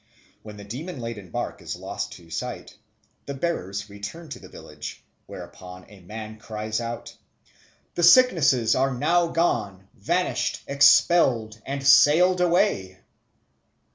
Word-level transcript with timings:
When 0.41 0.57
the 0.57 0.63
demon 0.63 0.99
laden 0.99 1.29
bark 1.29 1.61
is 1.61 1.75
lost 1.75 2.13
to 2.13 2.31
sight, 2.31 2.75
the 3.27 3.35
bearers 3.35 3.87
return 3.87 4.29
to 4.29 4.39
the 4.39 4.49
village, 4.49 5.03
whereupon 5.27 5.85
a 5.91 5.99
man 5.99 6.39
cries 6.39 6.81
out, 6.81 7.15
"The 7.93 8.01
sicknesses 8.01 8.73
are 8.73 8.95
now 8.95 9.27
gone, 9.27 9.89
vanished, 9.93 10.63
expelled, 10.65 11.61
and 11.67 11.85
sailed 11.85 12.41
away." 12.41 12.97